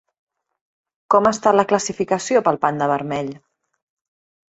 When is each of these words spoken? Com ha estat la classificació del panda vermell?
Com 1.15 1.27
ha 1.31 1.35
estat 1.37 1.59
la 1.59 1.67
classificació 1.73 2.45
del 2.51 2.61
panda 2.67 2.91
vermell? 2.97 3.33